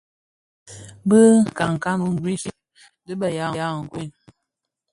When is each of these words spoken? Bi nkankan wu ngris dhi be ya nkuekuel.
Bi 1.07 1.19
nkankan 1.49 1.97
wu 2.03 2.09
ngris 2.15 2.43
dhi 3.05 3.13
be 3.19 3.27
ya 3.37 3.45
nkuekuel. 3.79 4.09